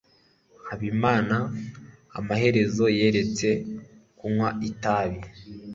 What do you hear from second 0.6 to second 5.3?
habimana amaherezo yaretse kunywa itabi